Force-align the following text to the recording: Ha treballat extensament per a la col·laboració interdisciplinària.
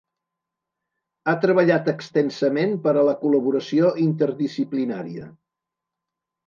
Ha 1.25 1.35
treballat 1.43 1.91
extensament 1.93 2.73
per 2.87 2.95
a 2.95 3.05
la 3.11 3.15
col·laboració 3.23 3.95
interdisciplinària. 4.09 5.33